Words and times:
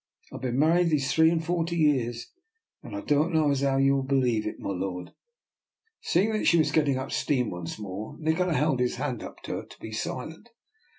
IVe 0.33 0.41
been 0.41 0.57
married 0.57 0.89
these 0.89 1.13
three 1.13 1.29
and 1.29 1.45
forty 1.45 1.75
years, 1.75 2.31
and 2.81 2.95
I 2.95 3.01
don't 3.01 3.31
know 3.31 3.51
as 3.51 3.61
how 3.61 3.77
you 3.77 3.97
will 3.97 4.01
believe 4.01 4.47
it, 4.47 4.57
my 4.59 4.71
lord" 4.71 5.13
Seeing 6.11 6.31
that 6.33 6.45
she 6.47 6.57
was 6.57 6.71
getting 6.71 6.97
up 6.97 7.11
steam 7.11 7.51
once 7.51 7.77
more, 7.77 8.15
Nikola 8.17 8.55
held 8.55 8.79
up 8.79 8.79
his 8.79 8.95
hand 8.95 9.19
to 9.19 9.51
her 9.53 9.63
to 9.63 9.79
be 9.79 9.91
silent. 9.91 10.49